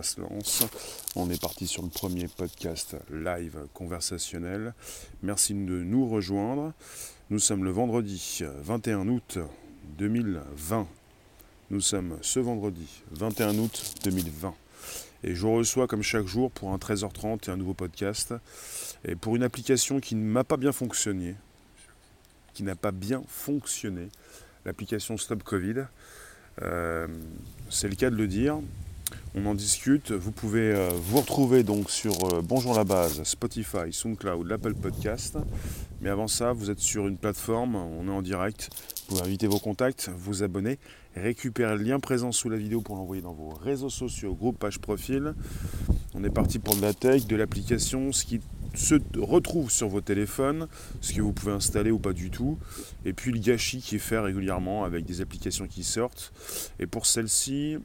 [0.00, 0.64] se lance.
[1.16, 4.72] On est parti sur le premier podcast live conversationnel.
[5.22, 6.72] Merci de nous rejoindre.
[7.28, 9.38] Nous sommes le vendredi 21 août
[9.98, 10.86] 2020.
[11.68, 14.54] Nous sommes ce vendredi 21 août 2020.
[15.24, 18.34] Et je reçois comme chaque jour pour un 13h30 et un nouveau podcast.
[19.04, 21.34] Et pour une application qui ne m'a pas bien fonctionné,
[22.54, 24.08] qui n'a pas bien fonctionné,
[24.64, 25.84] l'application Stop Covid.
[26.62, 27.08] Euh,
[27.68, 28.58] c'est le cas de le dire.
[29.34, 30.12] On en discute.
[30.12, 35.38] Vous pouvez euh, vous retrouver donc sur euh, Bonjour la base, Spotify, SoundCloud, l'Apple Podcast.
[36.02, 38.68] Mais avant ça, vous êtes sur une plateforme, on est en direct.
[39.08, 40.78] Vous pouvez inviter vos contacts, vous abonner,
[41.16, 44.78] récupérer le lien présent sous la vidéo pour l'envoyer dans vos réseaux sociaux, groupe, page,
[44.80, 45.34] profil.
[46.12, 48.40] On est parti pour de la tech, de l'application, ce qui
[48.74, 50.68] se retrouve sur vos téléphones,
[51.00, 52.58] ce que vous pouvez installer ou pas du tout,
[53.06, 56.34] et puis le gâchis qui est fait régulièrement avec des applications qui sortent.
[56.78, 57.78] Et pour celle-ci,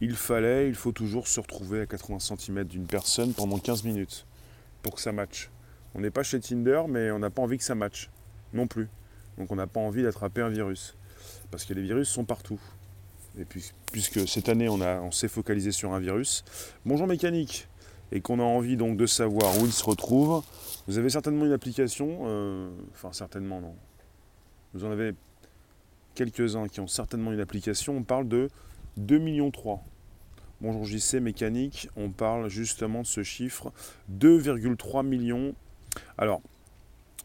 [0.00, 4.26] il fallait, il faut toujours se retrouver à 80 cm d'une personne pendant 15 minutes
[4.82, 5.50] pour que ça matche.
[5.94, 8.10] On n'est pas chez Tinder, mais on n'a pas envie que ça matche
[8.52, 8.88] non plus.
[9.36, 10.96] Donc on n'a pas envie d'attraper un virus.
[11.50, 12.60] Parce que les virus sont partout.
[13.38, 16.44] Et puis, puisque cette année on, on s'est focalisé sur un virus.
[16.84, 17.68] Bonjour mécanique
[18.12, 20.42] et qu'on a envie donc de savoir où il se retrouve,
[20.86, 23.74] vous avez certainement une application, euh, enfin certainement non.
[24.74, 25.14] Vous en avez
[26.14, 28.48] quelques-uns qui ont certainement une application, on parle de
[28.98, 29.84] 2 millions 3.
[30.60, 33.72] Bonjour JC mécanique, on parle justement de ce chiffre
[34.12, 35.54] 2,3 millions.
[36.18, 36.42] Alors,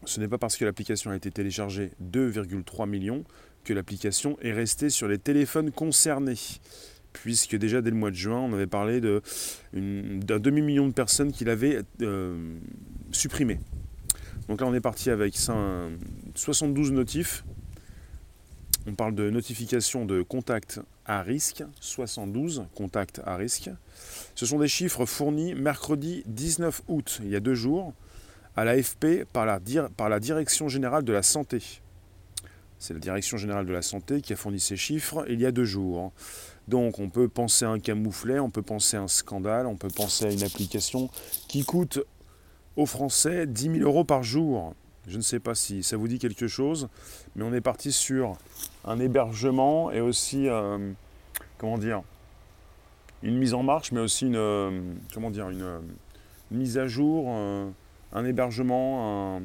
[0.04, 3.24] ce n'est pas parce que l'application a été téléchargée 2,3 millions
[3.64, 6.38] que l'application est restée sur les téléphones concernés
[7.12, 11.44] puisque déjà dès le mois de juin, on avait parlé d'un demi-million de personnes qui
[11.44, 12.56] l'avaient euh,
[13.10, 13.58] supprimé.
[14.48, 17.44] Donc là, on est parti avec 72 notifs.
[18.86, 23.70] On parle de notification de contact à risque, 72 contacts à risque.
[24.34, 27.94] Ce sont des chiffres fournis mercredi 19 août, il y a deux jours,
[28.56, 29.58] à l'AFP par la,
[29.96, 31.62] par la Direction générale de la santé.
[32.78, 35.50] C'est la Direction générale de la santé qui a fourni ces chiffres il y a
[35.50, 36.12] deux jours.
[36.68, 39.88] Donc on peut penser à un camouflet, on peut penser à un scandale, on peut
[39.88, 41.08] penser à une application
[41.48, 42.00] qui coûte
[42.76, 44.74] aux Français 10 000 euros par jour.
[45.06, 46.88] Je ne sais pas si ça vous dit quelque chose,
[47.36, 48.38] mais on est parti sur
[48.84, 50.92] un hébergement et aussi, euh,
[51.58, 52.02] comment dire,
[53.22, 54.80] une mise en marche, mais aussi une, euh,
[55.12, 55.80] comment dire, une,
[56.50, 57.68] mise à jour, euh,
[58.12, 59.40] un hébergement,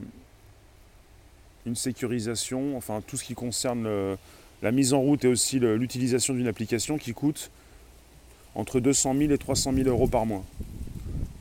[1.66, 3.90] une sécurisation, enfin tout ce qui concerne
[4.62, 7.52] la mise en route et aussi l'utilisation d'une application qui coûte
[8.56, 10.44] entre 200 000 et 300 000 euros par mois.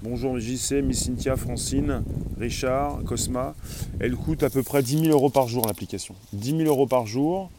[0.00, 2.04] Bonjour JC, Miss Cynthia, Francine,
[2.38, 3.56] Richard, Cosma.
[3.98, 6.14] Elle coûte à peu près 10 000 euros par jour l'application.
[6.34, 7.50] 10 000 euros par jour.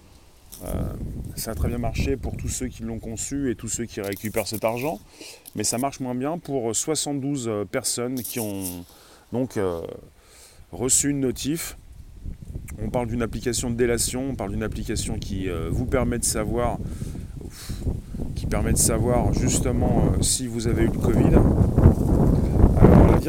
[0.63, 0.71] Euh,
[1.35, 3.99] ça a très bien marché pour tous ceux qui l'ont conçu et tous ceux qui
[3.99, 5.01] récupèrent cet argent.
[5.55, 8.85] Mais ça marche moins bien pour 72 euh, personnes qui ont
[9.33, 9.81] donc euh,
[10.71, 11.77] reçu une notif
[12.81, 16.77] on parle d'une application de délation, on parle d'une application qui vous permet de savoir,
[18.35, 21.35] qui permet de savoir justement si vous avez eu le Covid.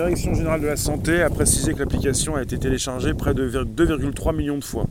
[0.00, 3.50] La Direction générale de la santé a précisé que l'application a été téléchargée près de
[3.50, 4.86] 2,3 millions de fois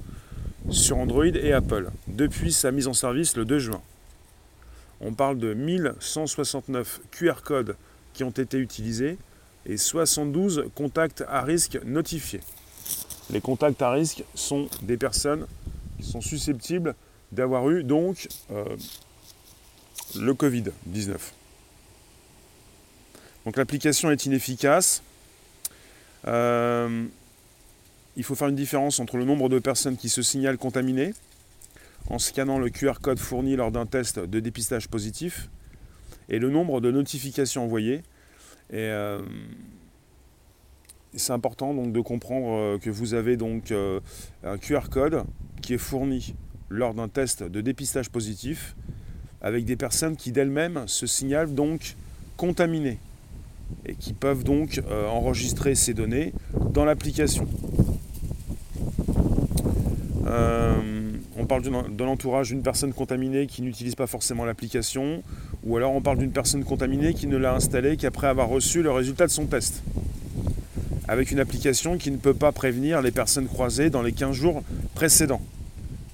[0.69, 3.81] sur Android et Apple depuis sa mise en service le 2 juin.
[5.01, 7.75] On parle de 1169 QR codes
[8.13, 9.17] qui ont été utilisés
[9.65, 12.41] et 72 contacts à risque notifiés.
[13.31, 15.47] Les contacts à risque sont des personnes
[15.97, 16.93] qui sont susceptibles
[17.31, 18.63] d'avoir eu donc euh,
[20.19, 21.17] le Covid-19.
[23.45, 25.01] Donc l'application est inefficace.
[26.27, 27.05] Euh,
[28.15, 31.13] il faut faire une différence entre le nombre de personnes qui se signalent contaminées
[32.09, 35.49] en scannant le QR code fourni lors d'un test de dépistage positif
[36.27, 38.03] et le nombre de notifications envoyées.
[38.71, 39.21] Et euh,
[41.15, 43.73] c'est important donc de comprendre euh, que vous avez donc
[44.43, 45.23] un QR code
[45.61, 46.35] qui est fourni
[46.69, 48.75] lors d'un test de dépistage positif
[49.41, 51.95] avec des personnes qui d'elles-mêmes se signalent donc
[52.37, 52.99] contaminées
[53.85, 56.33] et qui peuvent donc euh, enregistrer ces données
[56.73, 57.47] dans l'application.
[61.37, 65.23] on parle de l'entourage d'une personne contaminée qui n'utilise pas forcément l'application,
[65.63, 68.91] ou alors on parle d'une personne contaminée qui ne l'a installée qu'après avoir reçu le
[68.91, 69.81] résultat de son test
[71.09, 74.61] avec une application qui ne peut pas prévenir les personnes croisées dans les 15 jours
[74.93, 75.41] précédents.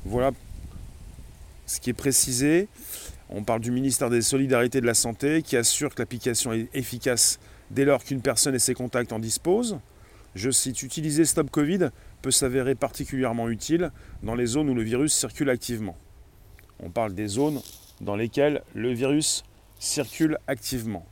[0.06, 0.32] Voilà
[1.66, 2.70] ce qui est précisé.
[3.30, 6.70] On parle du ministère des Solidarités et de la Santé qui assure que l'application est
[6.76, 7.40] efficace
[7.72, 9.80] dès lors qu'une personne et ses contacts en disposent.
[10.36, 11.90] Je cite, utiliser Stop Covid
[12.22, 13.92] peut s'avérer particulièrement utile
[14.22, 15.98] dans les zones où le virus circule activement.
[16.80, 17.62] On parle des zones
[18.00, 19.44] dans lesquelles le virus
[19.80, 21.06] circule activement.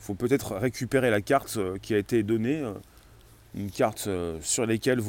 [0.00, 2.62] Il faut peut-être récupérer la carte qui a été donnée,
[3.54, 4.08] une carte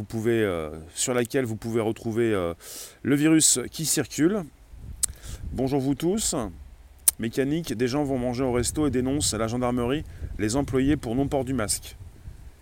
[0.04, 2.54] pouvez, sur laquelle vous pouvez retrouver
[3.01, 4.44] le virus qui circule.
[5.53, 6.35] Bonjour vous tous.
[7.19, 10.03] Mécanique, des gens vont manger au resto et dénoncent à la gendarmerie
[10.38, 11.95] les employés pour non-port du masque.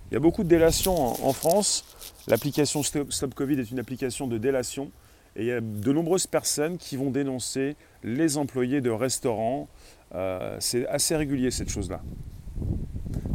[0.10, 1.84] Il y a beaucoup de délations en, France.
[2.28, 4.92] L'application Stop Covid est une application de délation.
[5.36, 9.68] Et il y a de nombreuses personnes qui vont dénoncer les employés de restaurants.
[10.14, 12.02] Euh, c'est assez régulier cette chose-là.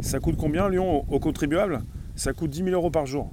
[0.00, 1.82] Ça coûte combien Lyon aux, contribuables
[2.14, 3.30] Ça coûte 10 000 euros par jour.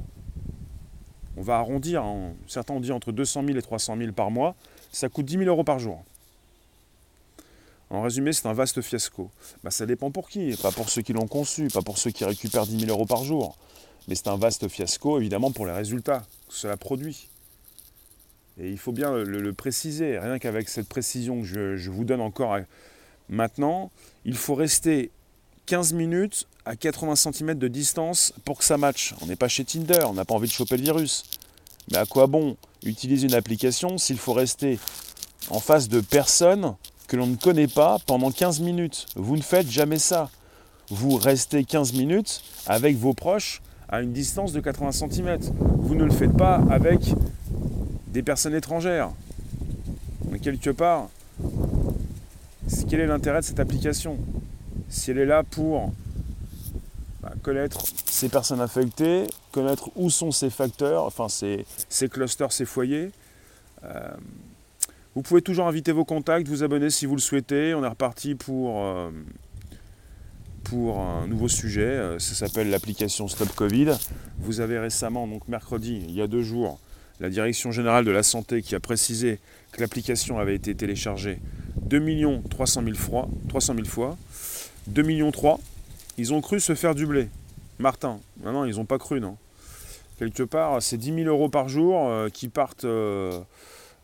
[1.37, 2.03] On va arrondir.
[2.03, 2.33] Hein.
[2.47, 4.55] Certains ont dit entre 200 000 et 300 000 par mois.
[4.91, 6.03] Ça coûte 10 000 euros par jour.
[7.89, 9.31] En résumé, c'est un vaste fiasco.
[9.63, 12.25] Bah, ça dépend pour qui, pas pour ceux qui l'ont conçu, pas pour ceux qui
[12.25, 13.57] récupèrent 10 000 euros par jour.
[14.07, 17.29] Mais c'est un vaste fiasco, évidemment, pour les résultats que cela produit.
[18.59, 22.57] Et il faut bien le, préciser, rien qu'avec cette précision que je, vous donne encore
[23.29, 23.91] maintenant,
[24.25, 25.11] il faut rester
[25.67, 29.13] 15 minutes à 80 cm de distance pour que ça matche.
[29.21, 31.23] On n'est pas chez Tinder, on n'a pas envie de choper le virus.
[31.91, 34.79] Mais à quoi bon utiliser une application s'il faut rester
[35.49, 36.75] en face de personnes
[37.07, 39.05] que l'on ne connaît pas pendant 15 minutes.
[39.15, 40.29] Vous ne faites jamais ça.
[40.89, 45.37] Vous restez 15 minutes avec vos proches à une distance de 80 cm.
[45.79, 46.99] Vous ne le faites pas avec
[48.07, 49.11] des personnes étrangères.
[50.29, 51.07] Mais quelque part,
[52.89, 54.17] quel est l'intérêt de cette application
[54.89, 55.91] Si elle est là pour
[57.21, 61.65] bah, connaître ces personnes infectées, connaître où sont ces facteurs, enfin ces,
[62.09, 63.11] clusters, ces foyers,
[63.83, 64.09] euh,
[65.17, 67.73] vous pouvez toujours inviter vos contacts, vous abonner si vous le souhaitez.
[67.73, 69.09] On est reparti pour, euh,
[70.63, 71.81] pour un nouveau sujet.
[71.81, 73.97] Euh, ça s'appelle l'application Stop Covid.
[74.37, 76.79] Vous avez récemment, donc mercredi, il y a deux jours,
[77.19, 79.39] la Direction générale de la santé qui a précisé
[79.71, 81.39] que l'application avait été téléchargée
[81.81, 81.99] 2
[82.51, 83.27] 300 000 fois.
[83.49, 84.17] 300 000 fois.
[84.85, 85.59] 2 millions 3.
[86.19, 87.27] Ils ont cru se faire du blé.
[87.79, 89.35] Martin, non, ils n'ont pas cru, non.
[90.19, 92.85] Quelque part, c'est 10 000 euros par jour euh, qui partent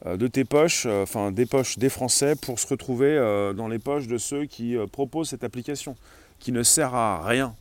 [0.06, 3.80] de tes poches, euh, enfin des poches des Français, pour se retrouver euh, dans les
[3.80, 5.96] poches de ceux qui proposent cette application,
[6.40, 7.56] qui ne sert à rien.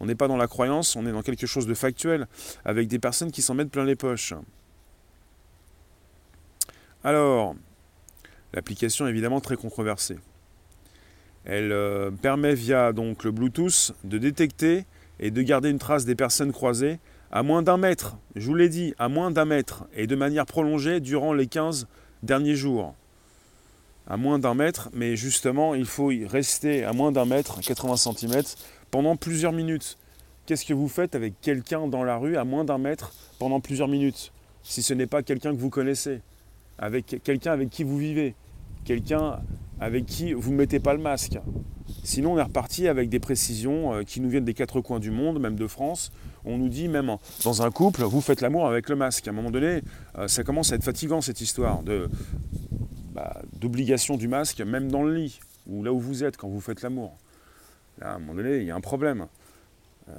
[0.00, 2.26] On n'est pas dans la croyance, on est dans quelque chose de factuel,
[2.64, 4.34] avec des personnes qui s'en mettent plein les poches.
[7.02, 7.54] Alors,
[8.52, 10.18] l'application est évidemment très controversée.
[11.44, 11.74] Elle
[12.22, 14.86] permet via donc le Bluetooth de détecter
[15.20, 16.98] et de garder une trace des personnes croisées
[17.34, 20.46] à moins d'un mètre, je vous l'ai dit, à moins d'un mètre, et de manière
[20.46, 21.88] prolongée durant les 15
[22.22, 22.94] derniers jours.
[24.06, 27.96] À moins d'un mètre, mais justement, il faut y rester à moins d'un mètre, 80
[27.96, 28.42] cm,
[28.92, 29.98] pendant plusieurs minutes.
[30.46, 33.88] Qu'est-ce que vous faites avec quelqu'un dans la rue à moins d'un mètre pendant plusieurs
[33.88, 34.30] minutes
[34.62, 36.20] Si ce n'est pas quelqu'un que vous connaissez,
[36.78, 38.36] avec quelqu'un avec qui vous vivez,
[38.84, 39.40] quelqu'un
[39.80, 41.40] avec qui vous ne mettez pas le masque.
[42.04, 45.10] Sinon, on est reparti avec des précisions euh, qui nous viennent des quatre coins du
[45.10, 46.12] monde, même de France,
[46.44, 49.26] on nous dit même dans un couple, vous faites l'amour avec le masque.
[49.26, 49.82] À un moment donné,
[50.18, 51.82] euh, ça commence à être fatigant cette histoire
[53.12, 56.60] bah, d'obligation du masque, même dans le lit, ou là où vous êtes quand vous
[56.60, 57.16] faites l'amour.
[57.98, 59.26] Là, à un moment donné, il y a un problème.
[60.08, 60.12] Euh,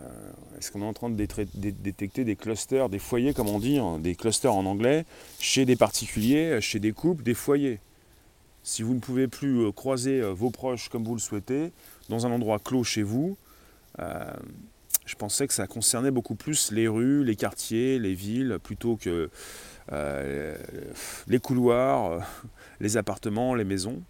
[0.57, 4.15] est-ce qu'on est en train de détecter des clusters, des foyers, comme on dit, des
[4.15, 5.05] clusters en anglais,
[5.39, 7.79] chez des particuliers, chez des couples, des foyers?
[8.63, 11.71] Si vous ne pouvez plus euh, croiser vos proches comme vous le souhaitez,
[12.09, 13.37] dans un endroit clos chez vous,
[15.05, 19.29] je pensais que ça concernait beaucoup plus les rues, les quartiers, les villes, plutôt que
[19.91, 20.57] euh,
[21.27, 22.19] les couloirs, euh,
[22.79, 24.01] les appartements, les maisons.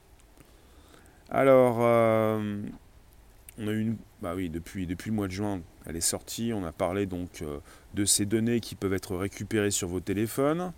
[1.29, 2.61] Alors, euh,
[3.57, 6.53] on a eu une, bah oui, depuis, depuis le mois de juin, elle est sortie.
[6.53, 7.43] On a parlé donc
[7.93, 10.71] de ces données qui peuvent être récupérées sur vos téléphones.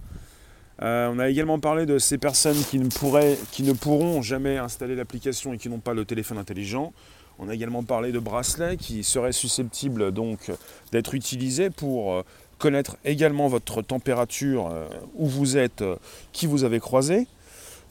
[0.80, 4.96] on a également parlé de ces personnes qui ne, pourraient, qui ne pourront jamais installer
[4.96, 6.94] l'application et qui n'ont pas le téléphone intelligent.
[7.40, 10.52] On a également parlé de bracelets qui seraient susceptibles donc
[10.92, 12.24] d'être utilisés pour euh,
[12.58, 15.98] connaître également votre température, euh, où vous êtes, euh,
[16.32, 17.28] qui vous avez croisé.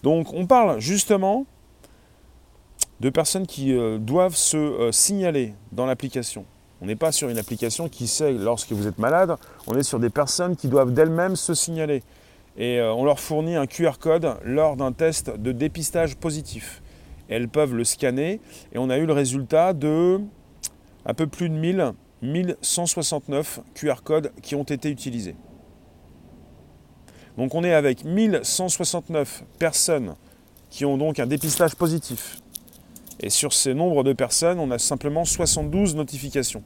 [0.02, 1.46] Donc on parle justement
[2.98, 6.46] de personnes qui doivent se signaler dans l'application.
[6.80, 9.36] On n'est pas sur une application qui sait lorsque vous êtes malade,
[9.66, 12.02] on est sur des personnes qui doivent d'elles-mêmes se signaler.
[12.56, 16.80] Et on leur fournit un QR code lors d'un test de dépistage positif
[17.28, 18.40] elles peuvent le scanner.
[18.72, 20.20] Et on a eu le résultat de
[21.04, 21.92] un peu plus de 1000,
[22.22, 25.36] 1169 QR codes qui ont été utilisés.
[27.36, 30.14] Donc on est avec 1169 personnes
[30.70, 32.40] qui ont donc un dépistage positif.
[33.20, 36.62] Et sur ces nombres de personnes, on a simplement 72 notifications.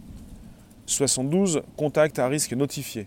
[0.86, 3.06] 72 contacts à risque notifiés.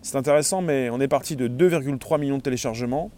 [0.00, 3.10] C'est intéressant, mais on est parti de 2,3 millions de téléchargements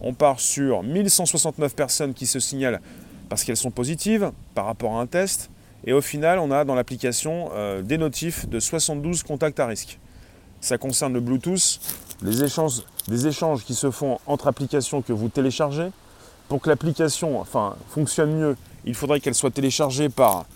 [0.00, 2.80] on part sur 1169 personnes qui se signalent
[3.28, 5.50] parce qu'elles sont positives par rapport à un test.
[5.84, 9.98] Et au final, on a dans l'application euh, des notifs de 72 contacts à risque.
[10.60, 11.80] Ça concerne le Bluetooth,
[12.22, 15.88] les échanges, des échanges qui se font entre applications que vous téléchargez.
[16.48, 20.46] Pour que l'application enfin, fonctionne mieux, il faudrait qu'elle soit téléchargée par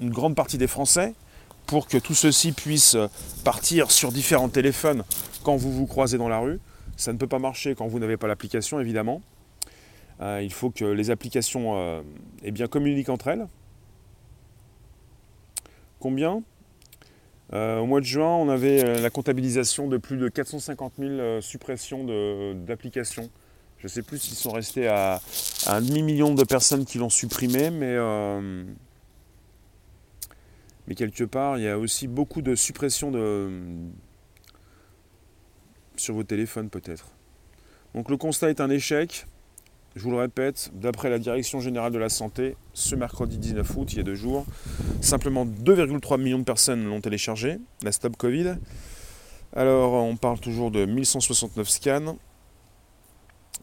[0.00, 1.14] une grande partie des Français
[1.66, 2.96] pour que tout ceci puisse
[3.44, 5.04] partir sur différents téléphones
[5.44, 6.60] quand vous vous croisez dans la rue.
[6.98, 9.22] Ça ne peut pas marcher quand vous n'avez pas l'application, évidemment.
[10.20, 12.02] Euh, il faut que les applications euh,
[12.42, 13.46] eh bien, communiquent entre elles.
[16.00, 16.42] Combien?
[17.52, 22.04] Euh, Au mois de juin, on avait la comptabilisation de plus de 450 000 suppressions
[22.66, 23.30] d'applications.
[23.78, 25.20] Je ne sais plus s'ils sont restés à,
[25.68, 27.96] un demi-million de personnes qui l'ont supprimé, mais,
[30.88, 33.48] mais quelque part, il y a aussi beaucoup de suppressions de,
[36.00, 37.06] sur vos téléphones peut-être.
[37.94, 39.26] Donc le constat est un échec.
[39.96, 43.92] Je vous le répète, d'après la Direction générale de la santé, ce mercredi 19 août,
[43.92, 44.46] il y a deux jours,
[45.00, 48.56] simplement 2,3 millions de personnes l'ont téléchargé, la Stop Covid.
[49.54, 52.18] Alors on parle toujours de 1169 scans,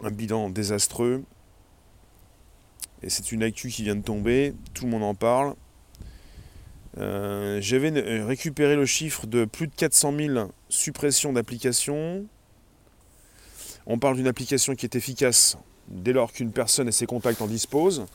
[0.02, 1.24] un bilan désastreux,
[3.02, 5.54] et c'est une actu qui vient de tomber, tout le monde en parle.
[6.98, 7.90] Euh, j'avais
[8.22, 12.26] récupéré le chiffre de plus de 400 000 suppressions d'applications.
[13.86, 17.48] On parle d'une application qui est efficace dès lors qu'une personne et ses contacts en
[17.48, 18.06] disposent.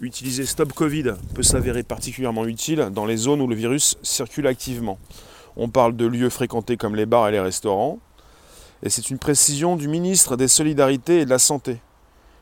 [0.00, 4.98] Utiliser Stop Covid peut s'avérer particulièrement utile dans les zones où le virus circule activement.
[5.56, 7.98] On parle de lieux fréquentés comme les bars et les restaurants.
[8.82, 11.78] Et c'est une précision du ministre des Solidarités et de la Santé,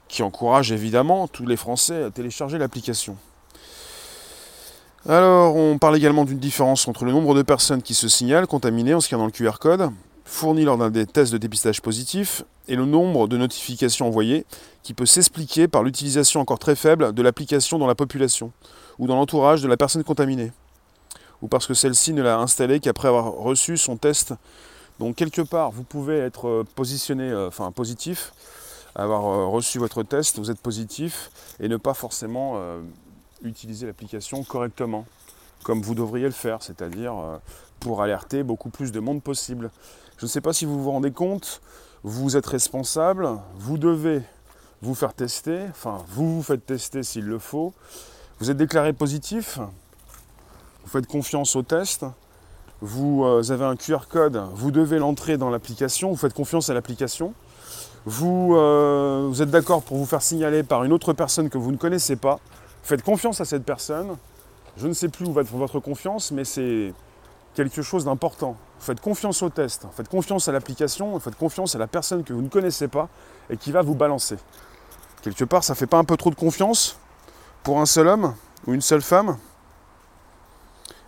[0.08, 3.16] qui encourage évidemment tous les Français à télécharger l'application.
[5.06, 8.94] Alors, on parle également d'une différence entre le nombre de personnes qui se signalent contaminées
[8.94, 9.90] en scannant le QR code,
[10.24, 14.46] fourni lors d'un des tests de dépistage positif, et le nombre de notifications envoyées,
[14.82, 18.50] qui peut s'expliquer par l'utilisation encore très faible de l'application dans la population,
[18.98, 20.52] ou dans l'entourage de la personne contaminée,
[21.42, 24.32] ou parce que celle-ci ne l'a installée qu'après avoir reçu son test.
[25.00, 28.32] Donc quelque part, vous pouvez être euh, positionné, euh, enfin positif,
[28.94, 31.30] avoir euh, reçu votre test, vous êtes positif,
[31.60, 32.58] et ne pas forcément
[33.48, 35.06] utiliser l'application correctement,
[35.62, 37.38] comme vous devriez le faire, c'est-à-dire euh,
[37.80, 39.70] pour alerter beaucoup plus de monde possible.
[40.18, 41.60] Je ne sais pas si vous vous rendez compte,
[42.02, 44.22] vous êtes responsable, vous devez
[44.82, 47.72] vous faire tester, enfin vous vous faites tester s'il le faut,
[48.38, 49.58] vous êtes déclaré positif,
[50.84, 52.04] vous faites confiance au test,
[52.80, 56.74] vous euh, avez un QR code, vous devez l'entrer dans l'application, vous faites confiance à
[56.74, 57.32] l'application,
[58.04, 61.72] vous, euh, vous êtes d'accord pour vous faire signaler par une autre personne que vous
[61.72, 62.38] ne connaissez pas,
[62.84, 64.16] Faites confiance à cette personne.
[64.76, 66.92] Je ne sais plus où va être votre confiance, mais c'est
[67.54, 68.56] quelque chose d'important.
[68.78, 72.42] Faites confiance au test, faites confiance à l'application, faites confiance à la personne que vous
[72.42, 73.08] ne connaissez pas
[73.48, 74.36] et qui va vous balancer.
[75.22, 76.98] Quelque part, ça ne fait pas un peu trop de confiance
[77.62, 78.34] pour un seul homme
[78.66, 79.38] ou une seule femme?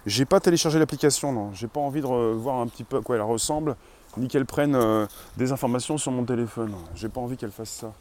[0.06, 1.52] J'ai pas téléchargé l'application, non.
[1.52, 3.76] J'ai pas envie de voir un petit peu à quoi elle ressemble,
[4.16, 5.06] ni qu'elle prenne euh,
[5.37, 6.75] des informations sur mon téléphone.
[6.95, 7.92] J'ai pas envie qu'elle fasse ça.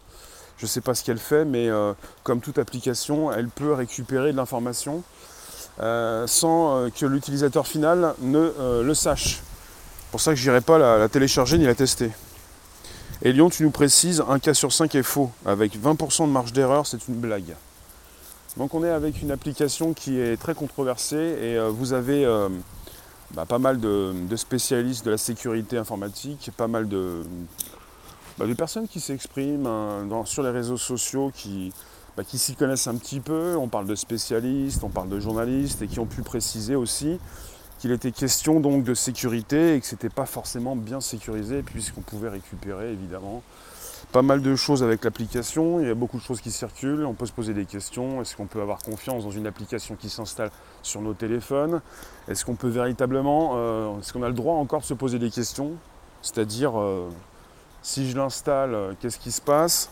[0.58, 1.94] Je ne sais pas ce qu'elle fait, mais euh,
[2.24, 5.04] comme toute application, elle peut récupérer de l'information
[5.82, 9.42] euh, sans euh, que l'utilisateur final ne le sache.
[10.00, 12.12] C'est pour ça que je n'irai pas la, télécharger ni la tester.
[13.22, 15.32] Et Lyon, tu nous précises, un cas sur 5 est faux.
[15.46, 17.56] Avec 20% de marge d'erreur, c'est une blague.
[18.56, 22.26] Donc on est avec une application qui est très controversée et vous avez
[23.32, 27.24] bah, pas mal de, spécialistes de la sécurité informatique, pas mal de,
[28.38, 31.72] bah, des personnes qui s'expriment hein, sur les réseaux sociaux, qui,
[32.18, 33.56] bah, qui s'y connaissent un petit peu.
[33.56, 37.20] On parle de spécialistes, on parle de journalistes et qui ont pu préciser aussi
[37.80, 42.01] qu'il était question donc de sécurité et que ce n'était pas forcément bien sécurisé puisqu'on
[42.01, 43.44] pouvait récupérer évidemment
[44.12, 45.80] pas mal de choses avec l'application.
[45.82, 47.06] Il y a beaucoup de choses qui circulent.
[47.06, 48.22] On peut se poser des questions.
[48.22, 50.51] Est-ce qu'on peut avoir confiance dans une application qui s'installe
[50.84, 51.82] sur nos téléphones?
[52.27, 55.30] Est-ce qu'on peut véritablement, euh, est-ce qu'on a le droit encore de se poser des
[55.30, 55.72] questions?
[56.22, 57.10] C'est-à-dire euh,
[57.86, 59.92] si je l'installe, euh, qu'est-ce qui se passe?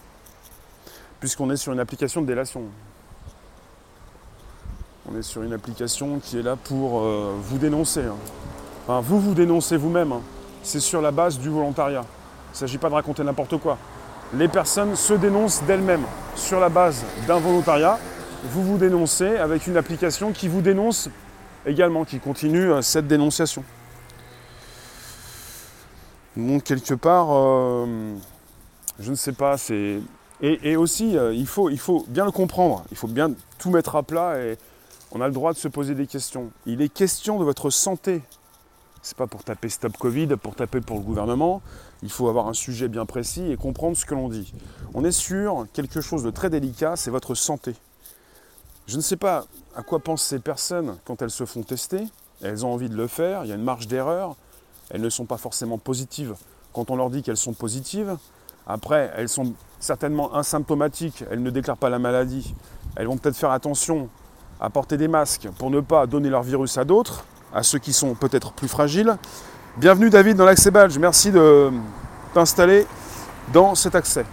[1.20, 2.64] Puisqu'on est sur une application de délation.
[5.08, 8.02] On est sur une application qui est là pour euh, vous dénoncer.
[8.88, 9.00] Hein.
[9.02, 10.12] Vous vous dénoncez vous-même.
[10.12, 10.22] Hein.
[10.64, 12.04] C'est sur la base du volontariat.
[12.50, 13.78] Il ne s'agit pas de raconter n'importe quoi.
[14.34, 18.00] Les personnes se dénoncent d'elles-mêmes sur la base d'un volontariat.
[18.46, 21.10] Vous vous dénoncez avec une application qui vous dénonce
[21.64, 23.64] également, qui continue euh, cette dénonciation.
[26.36, 28.16] Donc quelque part, euh,
[29.00, 29.56] je ne sais pas.
[30.42, 33.96] Et, aussi, euh, il, faut, il faut bien le comprendre, il faut bien tout mettre
[33.96, 34.58] à plat et
[35.12, 36.52] on a le droit de se poser des questions.
[36.66, 38.22] Il est question de votre santé.
[39.04, 41.62] C'est pas pour taper stop Covid, pour taper pour le gouvernement.
[42.02, 44.54] Il faut avoir un sujet bien précis et comprendre ce que l'on dit.
[44.94, 47.76] On est sur quelque chose de très délicat, c'est votre santé.
[48.88, 52.06] Je ne sais pas à quoi pensent ces personnes quand elles se font tester.
[52.42, 54.36] Elles ont envie de le faire, il y a une marge d'erreur.
[54.94, 56.36] Elles ne sont pas forcément positives
[56.72, 58.16] quand on leur dit qu'elles sont positives.
[58.66, 62.54] Après, elles sont certainement asymptomatiques, elles ne déclarent pas la maladie.
[62.96, 64.08] Elles vont peut-être faire attention
[64.62, 67.92] à porter des masques pour ne pas donner leur virus à d'autres, à ceux qui
[67.92, 69.18] sont peut-être plus fragiles.
[69.78, 71.72] Bienvenue David dans l'accès badge, merci de
[72.34, 72.86] t'installer
[73.52, 74.26] dans cet accès.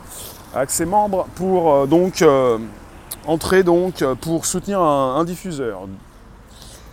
[0.54, 2.58] Accès membre pour euh, donc euh,
[3.26, 5.88] entrer donc pour soutenir un, diffuseur.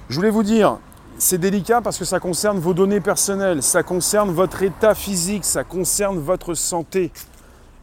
[0.09, 0.77] Je voulais vous dire,
[1.17, 5.63] c'est délicat parce que ça concerne vos données personnelles, ça concerne votre état physique, ça
[5.63, 7.11] concerne votre santé.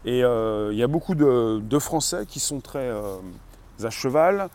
[0.04, 2.90] Et euh, il y a beaucoup de, Français qui sont très
[3.82, 4.48] à cheval,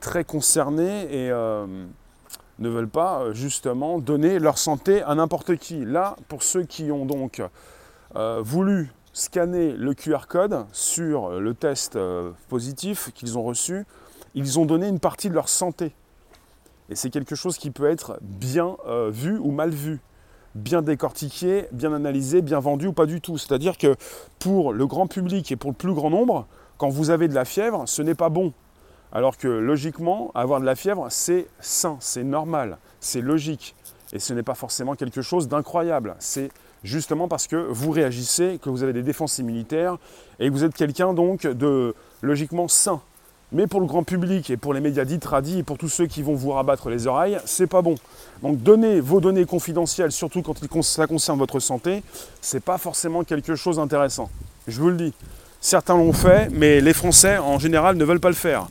[0.00, 5.84] très concernés et ne veulent pas justement donner leur santé à n'importe qui.
[5.84, 7.42] Là, pour ceux qui ont donc
[8.40, 13.84] voulu scanner le QR code sur le test euh, positif qu'ils ont reçu,
[14.34, 15.92] ils ont donné une partie de leur santé.
[16.88, 20.00] Et c'est quelque chose qui peut être bien euh, vu ou mal vu,
[20.54, 23.38] bien décortiqué, bien analysé, bien vendu ou pas du tout.
[23.38, 23.96] C'est-à-dire que
[24.38, 26.46] pour le grand public et pour le plus grand nombre,
[26.76, 28.52] quand vous avez de la fièvre, ce n'est pas bon.
[29.12, 33.74] Alors que logiquement, avoir de la fièvre, c'est sain, c'est normal, c'est logique.
[34.12, 36.16] Et ce n'est pas forcément quelque chose d'incroyable.
[36.18, 36.50] C'est
[36.82, 39.98] justement parce que vous réagissez, que vous avez des défenses immunitaires
[40.38, 43.00] et que vous êtes quelqu'un donc de logiquement sain.
[43.52, 46.06] Mais pour le grand public et pour les médias dits tradis et pour tous ceux
[46.06, 47.94] qui vont vous rabattre les oreilles, c'est pas bon.
[48.42, 52.02] Donc donner vos données confidentielles, surtout quand ça concerne votre santé,
[52.40, 54.30] c'est pas forcément quelque chose d'intéressant.
[54.66, 55.12] Je vous le dis.
[55.60, 58.68] Certains l'ont fait, mais les Français en général ne veulent pas le faire.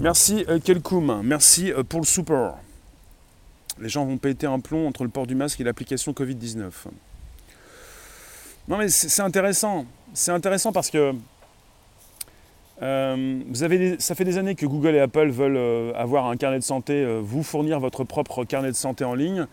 [0.00, 2.56] Merci euh, Kelkoum, merci euh, pour le super
[3.80, 6.70] les gens vont péter un plomb entre le port du masque et l'application Covid-19.
[8.68, 9.86] Non mais c'est intéressant.
[10.14, 11.12] C'est intéressant parce que
[12.82, 16.36] euh, vous avez ça fait des années que Google et Apple veulent euh, avoir un
[16.36, 19.46] carnet de santé, euh, vous fournir votre propre carnet de santé en ligne.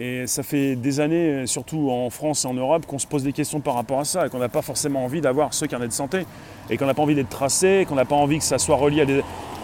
[0.00, 3.32] Et ça fait des années, surtout en France et en Europe, qu'on se pose des
[3.32, 5.92] questions par rapport à ça et qu'on n'a pas forcément envie d'avoir ce carnet de
[5.92, 6.24] santé
[6.70, 9.04] et qu'on n'a pas envie d'être tracé, qu'on n'a pas envie que ça soit relié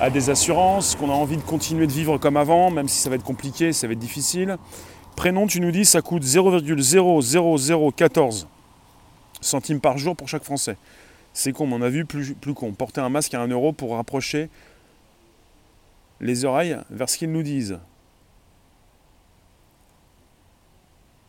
[0.00, 3.10] à des, assurances, qu'on a envie de continuer de vivre comme avant, même si ça
[3.10, 4.56] va être compliqué, ça va être difficile.
[5.14, 8.46] Prénom, tu nous dis, ça coûte 0,00014
[9.40, 10.76] centimes par jour pour chaque Français.
[11.34, 12.72] C'est con, on a vu plus, plus con.
[12.72, 14.48] Porter un masque à 1 euro pour rapprocher
[16.20, 17.78] les oreilles vers ce qu'ils nous disent.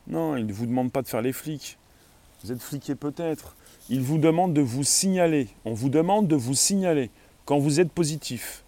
[0.08, 1.80] Non, ils ne vous demandent pas de faire les flics.
[2.44, 3.56] Vous êtes fliqué peut-être.
[3.90, 5.48] Ils vous demandent de vous signaler.
[5.66, 7.10] On vous demande de vous signaler
[7.46, 8.64] quand vous êtes positif.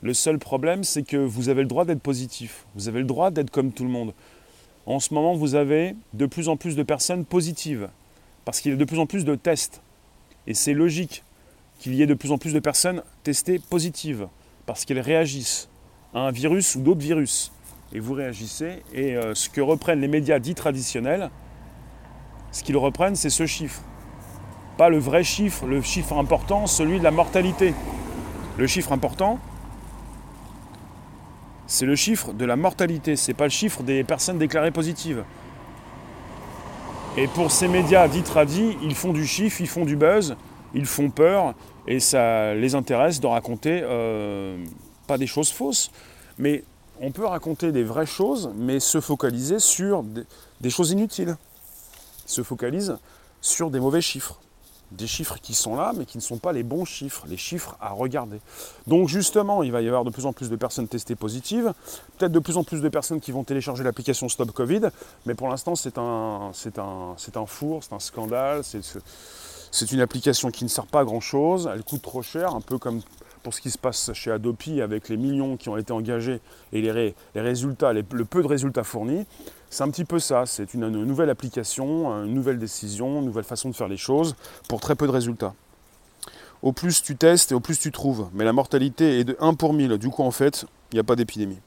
[0.00, 2.64] Le seul problème, c'est que vous avez le droit d'être positif.
[2.74, 4.14] Vous avez le droit d'être comme tout le monde.
[4.86, 7.90] En ce moment, vous avez de plus en plus de personnes positives.
[8.46, 9.81] Parce qu'il y a de plus en plus de tests.
[10.46, 11.24] Et c'est logique
[11.78, 14.28] qu'il y ait de plus en plus de personnes testées positives.
[14.66, 15.68] Parce qu'elles réagissent
[16.14, 17.52] à un virus ou d'autres virus
[17.92, 18.82] et vous réagissez.
[18.92, 21.30] Et euh, ce que reprennent les médias dits traditionnels,
[22.50, 23.82] ce qu'ils reprennent, c'est ce chiffre.
[24.76, 27.74] Pas le vrai chiffre, le chiffre important, celui de la mortalité.
[28.58, 29.38] Le chiffre important,
[31.66, 35.24] c'est le chiffre de la mortalité, c'est pas le chiffre des personnes déclarées positives.
[37.18, 40.34] Et pour ces médias dits tradis, ils font du chiffre, ils font du buzz,
[40.74, 41.54] ils font peur,
[41.86, 44.56] et ça les intéresse de raconter euh,
[45.06, 45.90] pas des choses fausses,
[46.38, 46.64] mais
[47.02, 51.36] on peut raconter des vraies choses, mais se focaliser sur des, choses inutiles.
[52.24, 52.96] Se focalise
[53.42, 54.40] sur des mauvais chiffres.
[54.96, 57.76] Des chiffres qui sont là, mais qui ne sont pas les bons chiffres, les chiffres
[57.80, 58.40] à regarder.
[58.86, 61.72] Donc justement, il va y avoir de plus en plus de personnes testées positives,
[62.18, 64.88] peut-être de plus en plus de personnes qui vont télécharger l'application Stop Covid,
[65.26, 68.80] mais pour l'instant c'est un, c'est un, c'est un four, c'est un scandale, c'est,
[69.70, 72.78] c'est une application qui ne sert pas à grand-chose, elle coûte trop cher, un peu
[72.78, 73.00] comme
[73.42, 76.40] pour ce qui se passe chez Adopi avec les millions qui ont été engagés
[76.72, 79.26] et les, résultats, le peu de résultats fournis.
[79.72, 83.70] C'est un petit peu ça, c'est une, nouvelle application, une nouvelle décision, une nouvelle façon
[83.70, 84.36] de faire les choses
[84.68, 85.54] pour très peu de résultats.
[86.60, 88.28] Au plus tu testes et au plus tu trouves.
[88.34, 89.96] Mais la mortalité est de 1 pour 1000.
[89.96, 91.58] Du coup, en fait, il n'y a pas d'épidémie.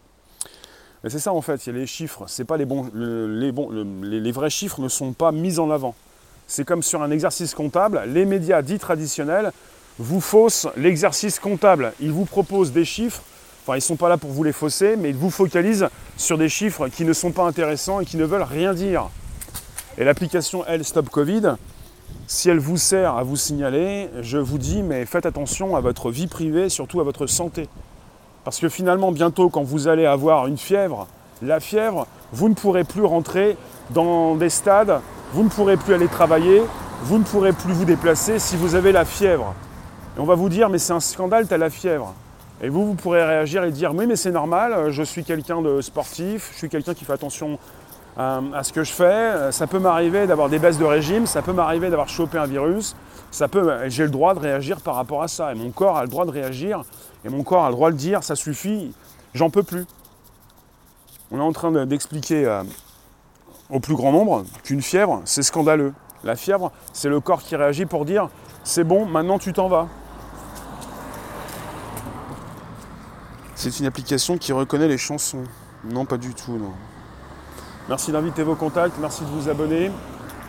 [1.07, 2.25] C'est ça en fait, il y a les chiffres.
[2.27, 3.71] C'est pas les bons, les, bons
[4.03, 5.95] les vrais chiffres ne sont pas mis en avant.
[6.45, 9.51] C'est comme sur un exercice comptable, les médias dits traditionnels
[9.97, 11.93] vous fausse l'exercice comptable.
[11.99, 13.23] Ils vous proposent des chiffres,
[13.65, 16.37] enfin ils ne sont pas là pour vous les fausser, mais ils vous focalisent sur
[16.37, 19.09] des chiffres qui ne sont pas intéressants et qui ne veulent rien dire.
[19.97, 21.55] Et l'application L Stop Covid,
[22.27, 26.11] si elle vous sert à vous signaler, je vous dis, mais faites attention à votre
[26.11, 27.67] vie privée, surtout à votre santé.
[28.43, 31.07] Parce que finalement, bientôt, quand vous allez avoir une fièvre,
[31.41, 33.57] la fièvre, vous ne pourrez plus rentrer
[33.89, 35.01] dans des stades,
[35.33, 36.61] vous ne pourrez plus aller travailler,
[37.03, 39.55] vous ne pourrez plus vous déplacer si vous avez la fièvre.
[40.15, 42.13] Et on va vous dire, mais c'est un scandale, tu as la fièvre.
[42.61, 45.81] Et vous, vous pourrez réagir et dire, oui, mais c'est normal, je suis quelqu'un de
[45.81, 47.59] sportif, je suis quelqu'un qui fait attention
[48.17, 49.51] à, ce que je fais.
[49.51, 52.95] Ça peut m'arriver d'avoir des baisses de régime, ça peut m'arriver d'avoir chopé un virus,
[53.31, 55.51] ça peut, j'ai le droit de réagir par rapport à ça.
[55.51, 56.83] Et mon corps a le droit de réagir,
[57.25, 58.93] et mon corps a le droit de dire, ça suffit,
[59.33, 59.85] j'en peux plus.
[61.31, 62.63] On est en train d'expliquer euh,
[63.69, 65.93] au plus grand nombre qu'une fièvre, c'est scandaleux.
[66.23, 68.29] La fièvre, c'est le corps qui réagit pour dire
[68.63, 69.87] c'est bon, maintenant tu t'en vas.
[73.65, 75.41] C'est une application qui reconnaît les chansons.
[75.89, 76.73] Non, pas du tout, non.
[77.89, 79.89] Merci d'inviter vos contacts, merci de vous abonner,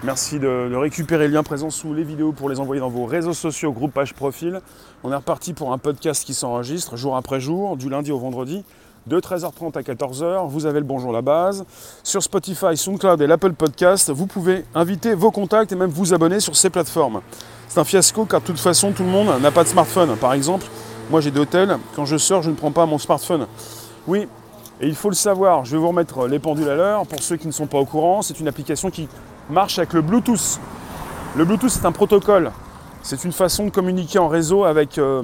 [0.05, 3.33] merci de, récupérer les liens présents sous les vidéos pour les envoyer dans vos réseaux
[3.33, 4.61] sociaux, groupe, page, profil.
[5.03, 8.67] On est reparti pour un podcast qui s'enregistre jour après jour, du lundi au vendredi
[9.07, 10.47] de 13h30 à 14h.
[10.51, 11.65] Vous avez le Bonjour la base.
[12.03, 16.39] Sur Spotify, SoundCloud et l'Apple Podcast, vous pouvez inviter vos contacts et même vous abonner
[16.39, 17.23] sur ces plateformes.
[17.69, 20.17] C'est un fiasco car de toute façon, tout le monde n'a pas de smartphone.
[20.19, 20.67] Par exemple,
[21.11, 23.47] moi j'ai des hôtels, quand je sors, je ne prends pas mon smartphone.
[24.07, 24.29] Oui,
[24.81, 27.07] et il faut le savoir, je vais vous remettre les pendules à l'heure.
[27.07, 29.09] Pour ceux qui ne sont pas au courant, c'est une application qui
[29.49, 30.61] marche avec le Bluetooth.
[31.37, 32.53] Le Bluetooth, c'est un protocole.
[33.03, 34.99] C'est une façon de communiquer en réseau avec...
[34.99, 35.23] Euh,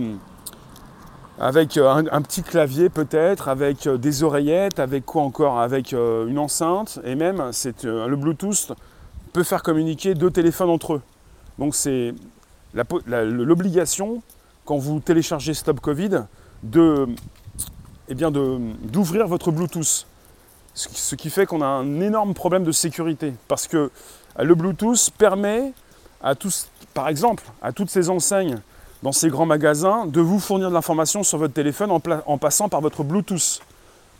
[1.42, 6.29] avec euh, un, petit clavier peut-être, avec euh, des oreillettes, avec quoi encore Avec euh,
[6.29, 7.51] une enceinte, et même
[7.83, 8.73] le Bluetooth
[9.33, 11.03] peut faire communiquer deux téléphones entre eux.
[11.59, 12.14] Donc c'est
[13.07, 14.23] l'obligation,
[14.64, 16.25] quand vous téléchargez Stop Covid,
[18.09, 20.07] eh bien d'ouvrir votre Bluetooth.
[20.75, 23.35] Ce qui fait qu'on a un énorme problème de sécurité.
[23.48, 23.90] Parce que
[24.38, 25.72] le Bluetooth permet
[26.22, 28.59] à tous, par exemple, à toutes ces enseignes
[29.03, 32.81] dans ces grands magasins de vous fournir de l'information sur votre téléphone en, passant par
[32.81, 33.61] votre Bluetooth.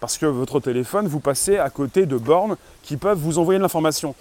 [0.00, 3.62] Parce que votre téléphone, vous passez à côté de bornes qui peuvent vous envoyer de
[3.62, 4.16] l'information.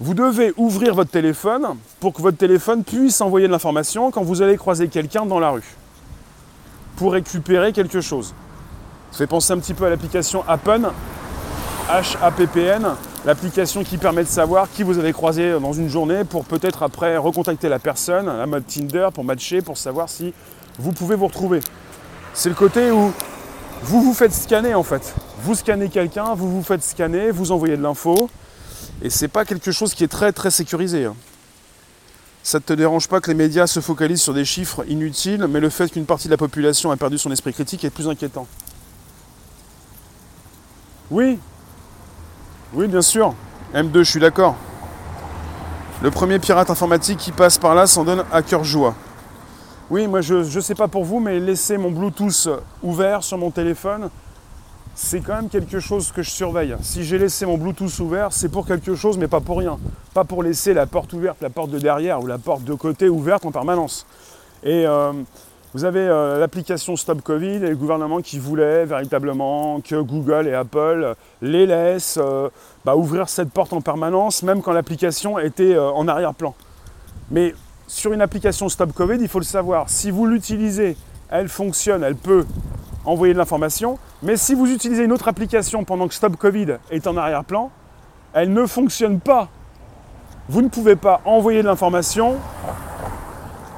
[0.00, 4.42] Vous devez ouvrir votre téléphone pour que votre téléphone puisse envoyer de l'information quand vous
[4.42, 5.76] allez croiser quelqu'un dans la rue.
[6.96, 8.34] Pour récupérer quelque chose.
[9.12, 10.90] Ça fait penser un petit peu à l'application Appen,
[11.88, 12.88] H-A-P-P-N,
[13.24, 17.16] l'application qui permet de savoir qui vous avez croisé dans une journée pour peut-être après
[17.16, 20.34] recontacter la personne, la mode Tinder pour matcher, pour savoir si
[20.76, 21.60] vous pouvez vous retrouver.
[22.32, 23.12] C'est le côté où
[23.82, 25.14] vous vous faites scanner en fait.
[25.42, 28.28] Vous scannez quelqu'un, vous vous faites scanner, vous envoyez de l'info,
[29.04, 31.04] et c'est pas quelque chose qui est très très sécurisé.
[31.04, 31.14] Hein.
[32.42, 35.60] Ça ne te dérange pas que les médias se focalisent sur des chiffres inutiles, mais
[35.60, 38.46] le fait qu'une partie de la population a perdu son esprit critique est plus inquiétant.
[41.10, 41.38] Oui,
[42.72, 43.34] oui, bien sûr.
[43.74, 44.56] M2, je suis d'accord.
[46.02, 48.94] Le premier pirate informatique qui passe par là s'en donne à cœur joie.
[49.90, 52.48] Oui, moi je ne sais pas pour vous, mais laisser mon Bluetooth
[52.82, 54.08] ouvert sur mon téléphone,
[54.94, 56.76] c'est quand même quelque chose que je surveille.
[56.82, 59.78] Si j'ai laissé mon Bluetooth ouvert, c'est pour quelque chose, mais pas pour rien.
[60.12, 63.08] Pas pour laisser la porte ouverte, la porte de derrière ou la porte de côté
[63.08, 64.06] ouverte en permanence.
[64.62, 65.12] Et euh,
[65.74, 70.54] vous avez euh, l'application Stop Covid et le gouvernement qui voulait véritablement que Google et
[70.54, 72.48] Apple les laissent euh,
[72.84, 76.54] bah, ouvrir cette porte en permanence, même quand l'application était en arrière-plan.
[77.32, 77.52] Mais
[77.88, 80.96] sur une application Stop Covid, il faut le savoir, si vous l'utilisez,
[81.30, 82.44] elle fonctionne, elle peut
[83.04, 87.06] envoyer de l'information, mais si vous utilisez une autre application pendant que Stop Covid est
[87.06, 87.70] en arrière-plan,
[88.32, 89.48] elle ne fonctionne pas.
[90.48, 92.36] Vous ne pouvez pas envoyer de l'information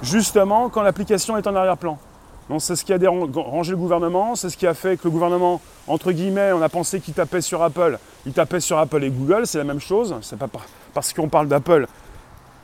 [0.03, 1.99] justement quand l'application est en arrière-plan.
[2.49, 5.11] Donc c'est ce qui a dérangé le gouvernement, c'est ce qui a fait que le
[5.11, 7.99] gouvernement, entre guillemets, on a pensé qu'il tapait sur Apple.
[8.25, 10.15] Il tapait sur Apple et Google, c'est la même chose.
[10.23, 10.49] C'est pas
[10.95, 11.87] parce qu'on parle d'Apple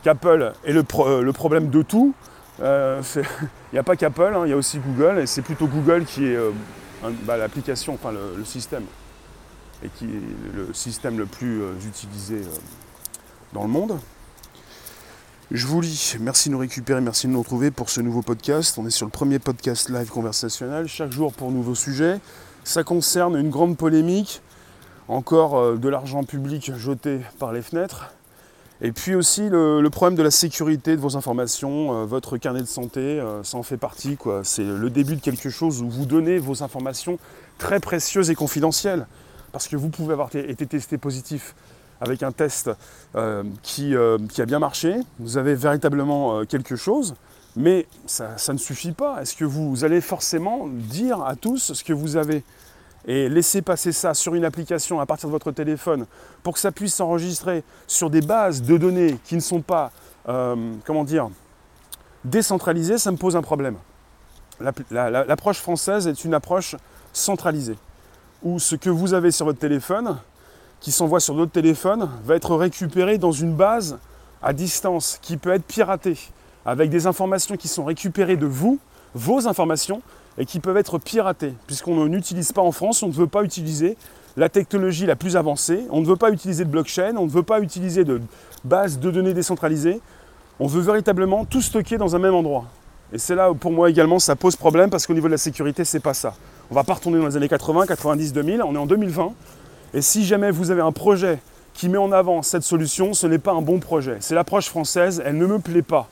[0.02, 2.14] qu'Apple est le, euh, problème de tout.
[2.62, 5.66] Euh, il n'y a pas qu'Apple, hein, il y a aussi Google, et c'est plutôt
[5.66, 6.50] Google qui est euh,
[7.24, 8.84] bah, l'application, enfin le, système,
[9.84, 12.42] et qui est le système le plus utilisé
[13.52, 13.98] dans le monde.
[15.54, 18.78] Je vous lis, merci de nous récupérer, merci de nous retrouver pour ce nouveau podcast.
[18.78, 22.20] On est sur le premier podcast live conversationnel, chaque jour pour nouveaux sujets.
[22.64, 24.40] Ça concerne une grande polémique,
[25.08, 28.14] encore euh, de l'argent public jeté par les fenêtres.
[28.84, 32.66] Et puis aussi le, problème de la sécurité de vos informations, euh, votre carnet de
[32.66, 34.18] santé, euh, ça en fait partie.
[34.42, 37.16] C'est le début de quelque chose où vous donnez vos informations
[37.58, 39.06] très précieuses et confidentielles.
[39.52, 41.54] Parce que vous pouvez avoir été testé positif
[42.00, 42.72] avec un test
[43.14, 47.14] euh, qui, a bien marché, vous avez véritablement quelque chose,
[47.54, 49.22] mais ça, ne suffit pas.
[49.22, 52.42] Est-ce que vous allez forcément dire à tous ce que vous avez
[53.06, 56.06] et laisser passer ça sur une application à partir de votre téléphone
[56.42, 59.90] pour que ça puisse s'enregistrer sur des bases de données qui ne sont pas,
[61.04, 61.30] dire,
[62.24, 63.76] décentralisées, ça me pose un problème.
[64.90, 66.76] L'approche française est une approche
[67.12, 67.76] centralisée,
[68.42, 70.18] où ce que vous avez sur votre téléphone,
[70.80, 73.98] qui s'envoie sur d'autres téléphones va être récupéré dans une base
[74.42, 76.18] à distance qui peut être piratée.
[76.64, 78.78] avec des informations qui sont récupérées de vous,
[79.14, 80.02] vos informations,
[80.38, 83.96] et qui peuvent être piratées, puisqu'on n'utilise pas en France, on ne veut pas utiliser
[84.36, 87.42] la technologie la plus avancée, on ne veut pas utiliser de blockchain, on ne veut
[87.42, 88.20] pas utiliser de
[88.64, 90.00] base de données décentralisées,
[90.58, 92.64] on veut véritablement tout stocker dans un même endroit.
[93.12, 95.38] Et c'est là où pour moi également ça pose problème parce qu'au niveau de la
[95.38, 96.34] sécurité, c'est pas ça.
[96.70, 99.32] On va pas retourner dans les années 80, 90, 2000, on est en 2020.
[99.92, 101.38] Et si jamais vous avez un projet
[101.74, 104.16] qui met en avant cette solution, ce n'est pas un bon projet.
[104.20, 106.08] C'est l'approche française, elle ne me plaît pas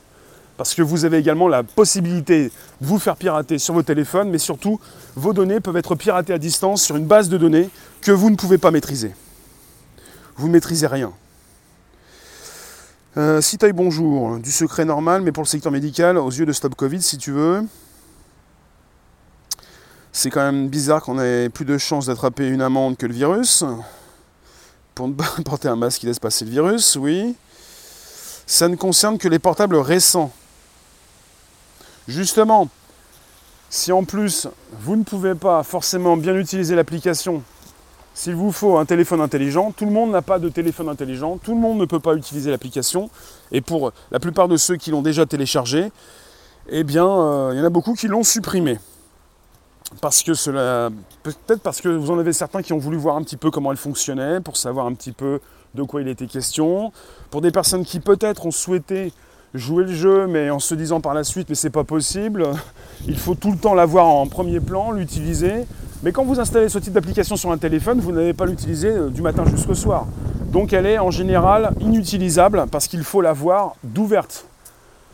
[0.57, 2.51] parce que vous avez également la possibilité de
[2.85, 4.79] vous faire pirater sur vos téléphones, mais surtout,
[5.15, 7.69] vos données peuvent être piratées à distance sur une base de données
[8.01, 9.13] que vous ne pouvez pas maîtriser.
[10.35, 11.11] Vous ne maîtrisez rien.
[13.17, 13.41] Euh,
[13.73, 17.17] bonjour, du secret normal, mais pour le secteur médical, aux yeux de Stop Covid, si
[17.17, 17.63] tu veux.
[20.13, 23.63] C'est quand même bizarre qu'on ait plus de chances d'attraper une amende que le virus.
[24.95, 27.35] Pour ne pas porter un masque qui laisse passer le virus, oui.
[28.45, 30.31] Ça ne concerne que les portables récents.
[32.07, 32.69] Justement,
[33.69, 34.47] si en plus
[34.79, 37.43] vous ne pouvez pas forcément bien utiliser l'application,
[38.13, 41.53] s'il vous faut un téléphone intelligent, tout le monde n'a pas de téléphone intelligent, tout
[41.53, 43.09] le monde ne peut pas utiliser l'application,
[43.51, 45.91] et pour la plupart de ceux qui l'ont déjà téléchargé,
[46.69, 48.79] eh bien, euh, il y en a beaucoup qui l'ont supprimé.
[49.99, 50.89] Parce que cela.
[51.23, 53.71] Peut-être parce que vous en avez certains qui ont voulu voir un petit peu comment
[53.71, 55.39] elle fonctionnait, pour savoir un petit peu
[55.75, 56.91] de quoi il était question.
[57.29, 59.11] Pour des personnes qui peut-être ont souhaité
[59.53, 62.47] jouer le jeu, mais en se disant par la suite, mais c'est pas possible,
[63.07, 65.65] il faut tout le temps l'avoir en premier plan, l'utiliser.
[66.03, 69.09] Mais quand vous installez ce type d'application sur un téléphone, vous n'allez pas l'utiliser euh,
[69.09, 70.07] du matin jusqu'au soir.
[70.51, 74.45] Donc elle est en général inutilisable parce qu'il faut l'avoir d'ouverte.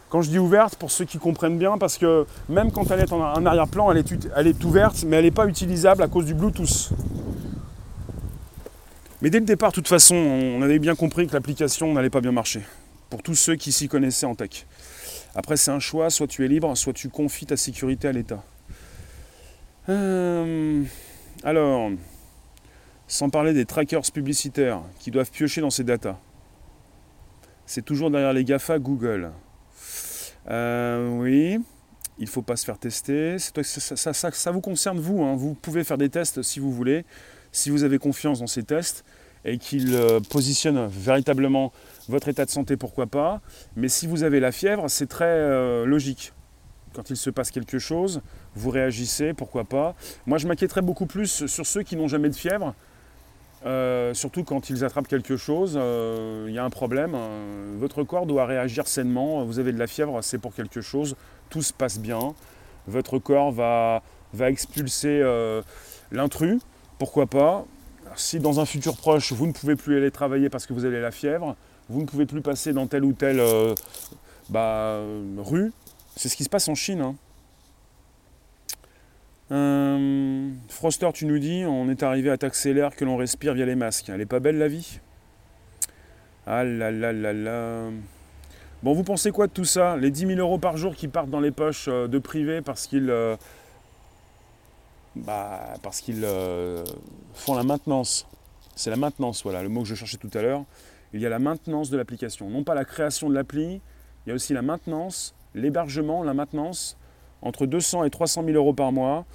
[0.10, 3.12] Quand je dis ouverte, pour ceux qui comprennent bien, parce que même quand elle est
[3.12, 4.04] en arrière-plan, elle
[4.38, 6.92] elle est ouverte, mais elle n'est pas utilisable à cause du Bluetooth.
[9.22, 12.22] Mais dès le départ, de toute façon, on avait bien compris que l'application n'allait pas
[12.22, 12.62] bien marcher
[13.10, 14.66] pour tous ceux qui s'y connaissaient en tech.
[15.36, 18.44] Après, c'est un choix, soit tu es libre, soit tu confies ta sécurité à l'État.
[19.90, 20.84] Euh,
[21.44, 21.92] alors,
[23.08, 26.18] sans parler des trackers publicitaires qui doivent piocher dans ces datas.
[27.66, 29.32] C'est toujours derrière les GAFA Google.
[30.50, 31.60] Euh, oui,
[32.18, 33.38] il ne faut pas se faire tester.
[33.40, 35.24] Ça, vous concerne vous.
[35.24, 35.36] Hein.
[35.36, 37.06] Vous pouvez faire des tests si vous voulez,
[37.52, 39.06] si vous avez confiance dans ces tests
[39.46, 41.72] et qu'ils euh, positionnent véritablement
[42.10, 43.42] votre état de santé, pourquoi pas.
[43.76, 46.34] Mais si vous avez la fièvre, c'est très euh, logique.
[46.94, 48.22] Quand il se passe quelque chose,
[48.56, 49.96] vous réagissez, pourquoi pas.
[50.26, 52.74] Moi, je m'inquiéterais beaucoup plus sur ceux qui n'ont jamais de fièvre.
[53.66, 57.18] Euh, surtout quand ils attrapent quelque chose, euh, il y a un problème.
[57.78, 59.44] votre corps doit réagir sainement.
[59.44, 61.16] Vous avez de la fièvre, c'est pour quelque chose.
[61.50, 62.34] Tout se passe bien.
[62.88, 64.02] Votre corps va,
[64.34, 65.22] va expulser
[66.12, 66.62] l'intrus.
[66.98, 67.66] Pourquoi pas
[68.16, 71.00] Si dans un futur proche, vous ne pouvez plus aller travailler parce que vous avez
[71.00, 71.56] la fièvre,
[71.90, 73.74] vous ne pouvez plus passer dans telle ou telle euh,
[74.50, 75.00] bah,
[75.38, 75.72] rue.
[76.16, 77.02] C'est ce qui se passe en Chine.
[77.02, 77.16] Hein.
[79.52, 83.66] Euh, Froster, tu nous dis, on est arrivé à taxer l'air que l'on respire via
[83.66, 84.10] les masques.
[84.10, 85.00] Elle est pas belle la vie?
[86.46, 87.90] Ah là là là là.
[88.84, 89.96] Bon, vous pensez quoi de tout ça?
[89.98, 92.88] Les 10 000 euros par jour qui partent dans les poches euh, de privés parce
[92.88, 93.14] qu'ils
[95.16, 96.26] bah, parce qu'ils
[97.34, 98.28] font la maintenance.
[98.76, 100.64] C'est la maintenance, voilà, le mot que je cherchais tout à l'heure
[101.14, 102.50] il y a la maintenance de l'application.
[102.50, 103.82] Non pas la création de l'appli,
[104.26, 106.98] il y a aussi la maintenance, l'hébergement, la maintenance,
[107.42, 109.26] entre 200 et 300 000 euros par mois,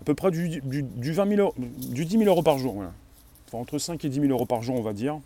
[0.00, 2.74] à peu près du, 20 000 du 10 000 euros par jour.
[2.74, 2.92] Voilà.
[3.52, 5.20] entre 5 et 10 000 euros par jour, on va dire.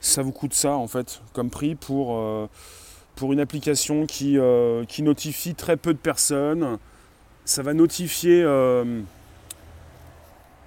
[0.00, 2.46] Ça vous coûte ça, en fait, comme prix pour, euh,
[3.22, 6.78] une application qui, euh, qui notifie très peu de personnes.
[7.44, 8.42] Ça va notifier...
[8.42, 9.00] Euh,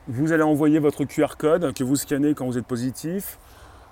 [0.08, 3.38] vous allez envoyer votre QR code que vous scannez quand vous êtes positif.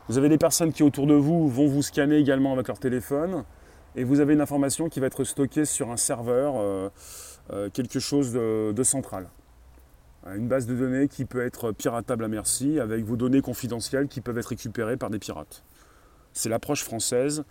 [0.08, 3.44] Vous avez des personnes qui autour de vous vont vous scanner également avec leur téléphone
[3.96, 6.90] et vous avez une information qui va être stockée sur un serveur, euh,
[7.52, 9.28] euh, quelque chose de, central.
[10.28, 14.22] Une base de données qui peut être piratable à merci avec vos données confidentielles qui
[14.22, 15.64] peuvent être récupérées par des pirates.
[16.34, 17.44] C'est l'approche française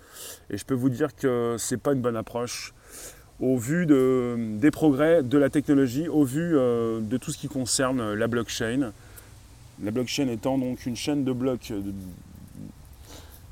[0.49, 2.73] et je peux vous dire que ce n'est pas une bonne approche
[3.41, 8.15] au vu des progrès de la technologie, au vu euh, de tout ce qui concerne
[8.15, 8.93] la blockchain.
[9.83, 11.73] La blockchain étant donc une chaîne de blocs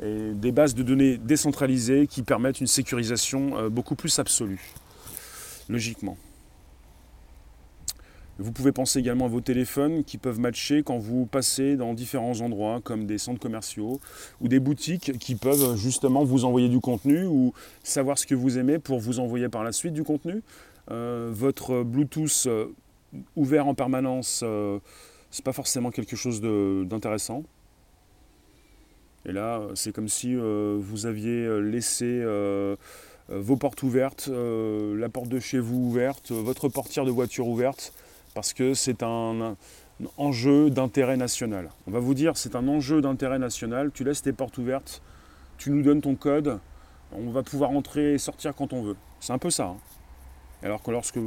[0.03, 4.61] et des bases de données décentralisées qui permettent une sécurisation euh, beaucoup plus absolue,
[5.69, 6.17] logiquement.
[8.39, 12.41] Vous pouvez penser également à vos téléphones qui peuvent matcher quand vous passez dans différents
[12.41, 14.01] endroits comme des centres commerciaux
[14.41, 17.53] ou des boutiques qui peuvent justement vous envoyer du contenu ou
[17.85, 20.43] savoir ce que vous aimez pour vous envoyer par la suite du contenu.
[20.91, 22.67] Euh, votre Bluetooth euh,
[23.37, 24.81] ouvert en permanence, ce
[25.39, 27.45] n'est pas forcément quelque chose d'intéressant.
[29.27, 32.25] Et là, c'est comme si euh, vous aviez euh, laissé
[33.29, 37.95] vos portes ouvertes, la porte de chez vous ouverte, votre portière de voiture ouverte,
[38.35, 39.57] parce que c'est un,
[40.17, 41.71] enjeu d'intérêt national.
[41.87, 45.03] On va vous dire, c'est un enjeu d'intérêt national, tu laisses tes portes ouvertes,
[45.57, 46.59] tu nous donnes ton code,
[47.13, 48.97] on va pouvoir entrer et sortir quand on veut.
[49.21, 49.67] C'est un peu ça.
[49.67, 49.77] Hein.
[50.63, 51.19] Alors que lorsque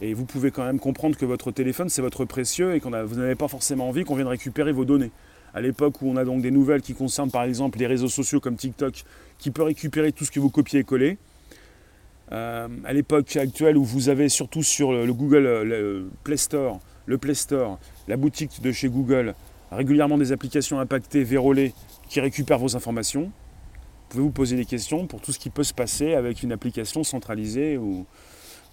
[0.00, 3.16] et vous pouvez quand même comprendre que votre téléphone c'est votre précieux et que vous
[3.16, 5.10] n'avez pas forcément envie qu'on vienne récupérer vos données.
[5.54, 8.40] À l'époque où on a donc des nouvelles qui concernent par exemple les réseaux sociaux
[8.40, 9.04] comme TikTok,
[9.38, 11.18] qui peut récupérer tout ce que vous copiez et collez.
[12.32, 17.18] Euh, à l'époque actuelle où vous avez surtout sur le, Google le Play Store, le
[17.18, 19.34] Play Store, la boutique de chez Google,
[19.70, 21.74] régulièrement des applications impactées, vérolées,
[22.08, 23.24] qui récupèrent vos informations.
[23.24, 26.52] Vous pouvez vous poser des questions pour tout ce qui peut se passer avec une
[26.52, 28.06] application centralisée où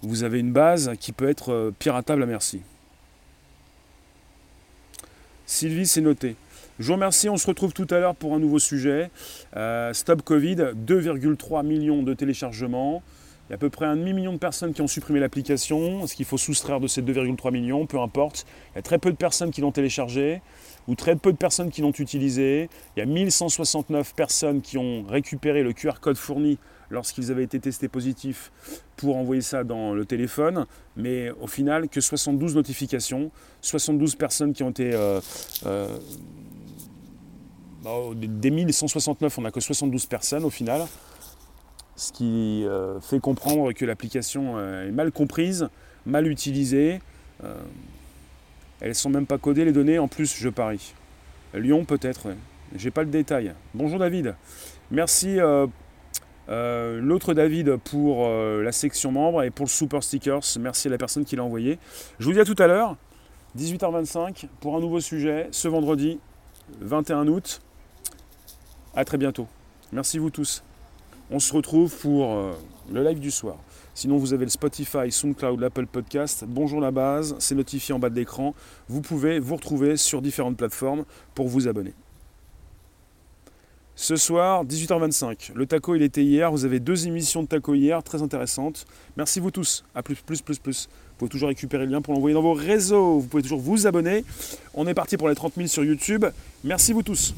[0.02, 2.62] vous avez une base qui peut être euh, piratable à merci?
[5.46, 6.36] Sylvie, c'est noté.
[6.80, 9.10] Je vous remercie, on se retrouve tout à l'heure pour un nouveau sujet.
[9.54, 13.02] Euh, Stop Covid, 2,3 millions de téléchargements.
[13.46, 16.06] Il y a à peu près un demi-million de personnes qui ont supprimé l'application.
[16.06, 18.46] Ce qu'il faut soustraire de ces 2,3 millions, peu importe.
[18.72, 20.40] Il y a très peu de personnes qui l'ont téléchargé
[20.88, 22.70] ou très peu de personnes qui l'ont utilisé.
[22.96, 26.56] Il y a 1169 personnes qui ont récupéré le QR code fourni
[26.88, 28.50] lorsqu'ils avaient été testés positifs
[28.96, 30.66] pour envoyer ça dans le téléphone,
[30.96, 34.94] mais au final que 72 notifications, 72 personnes qui ont été...
[34.94, 35.20] Euh,
[35.66, 35.98] euh,
[38.14, 40.82] des 1169, on n'a que 72 personnes au final
[42.00, 45.68] ce qui euh, fait comprendre que l'application euh, est mal comprise,
[46.06, 47.00] mal utilisée.
[47.44, 47.54] Euh,
[48.80, 50.94] elles ne sont même pas codées les données, en plus je parie.
[51.52, 52.28] Lyon peut-être,
[52.74, 53.52] j'ai pas le détail.
[53.74, 54.34] Bonjour David,
[54.90, 55.38] merci
[56.48, 61.24] l'autre David pour la section membres et pour le super stickers, merci à la personne
[61.24, 61.78] qui l'a envoyé.
[62.18, 62.96] Je vous dis à tout à l'heure,
[63.58, 66.18] 18h25 pour un nouveau sujet, ce vendredi
[66.80, 67.60] 21 août.
[68.94, 69.46] A très bientôt.
[69.92, 70.64] Merci vous tous.
[71.30, 72.52] On se retrouve pour euh,
[72.92, 73.56] le live du soir.
[73.94, 76.44] Sinon, vous avez le Spotify, SoundCloud, l'Apple Podcast.
[76.46, 78.54] Bonjour la base, c'est notifié en bas de l'écran.
[78.88, 81.04] Vous pouvez vous retrouver sur différentes plateformes
[81.36, 81.94] pour vous abonner.
[83.94, 85.52] Ce soir, 18h25.
[85.54, 86.50] Le taco, il était hier.
[86.50, 88.86] Vous avez deux émissions de taco hier, très intéressantes.
[89.16, 89.84] Merci vous tous.
[89.94, 90.88] À plus, plus, plus, plus.
[90.88, 93.20] Vous pouvez toujours récupérer le lien pour l'envoyer dans vos réseaux.
[93.20, 94.24] Vous pouvez toujours vous abonner.
[94.74, 96.24] On est parti pour les 30 000 sur YouTube.
[96.64, 97.34] Merci vous tous.